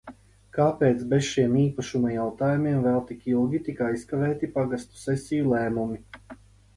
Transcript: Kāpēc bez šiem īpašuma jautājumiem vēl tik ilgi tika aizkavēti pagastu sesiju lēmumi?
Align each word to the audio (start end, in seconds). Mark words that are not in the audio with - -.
Kāpēc 0.57 1.01
bez 1.09 1.25
šiem 1.33 1.51
īpašuma 1.63 2.13
jautājumiem 2.13 2.79
vēl 2.85 2.97
tik 3.09 3.27
ilgi 3.33 3.59
tika 3.67 3.85
aizkavēti 3.91 4.49
pagastu 4.57 4.99
sesiju 5.03 5.53
lēmumi? 5.53 6.01